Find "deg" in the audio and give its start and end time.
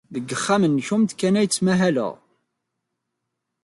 0.13-0.29